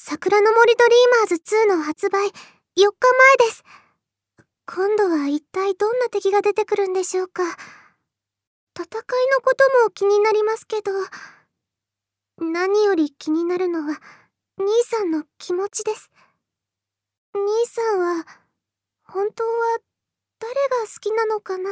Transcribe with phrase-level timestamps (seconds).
[0.00, 1.34] 桜の森ドリーマーズ
[1.74, 2.34] 2の発売4日
[2.76, 3.64] 前です。
[4.64, 7.42] 今度は一体どんな敵が出てくるんでしょうか。
[7.42, 10.92] 戦いのことも気になりますけど、
[12.38, 14.00] 何より気になるのは
[14.56, 16.12] 兄さんの気持ちです。
[17.34, 18.24] 兄さんは
[19.02, 19.78] 本当は
[20.38, 21.70] 誰が好きなのかな